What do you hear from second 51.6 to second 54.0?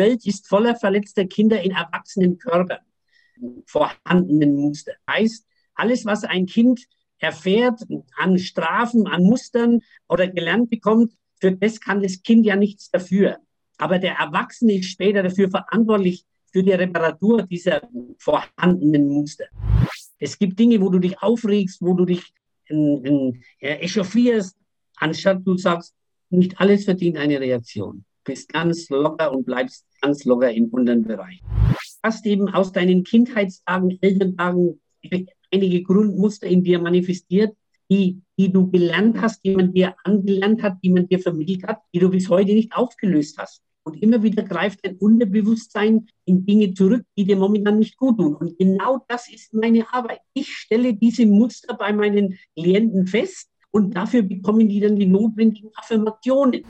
bei meinen Klienten fest und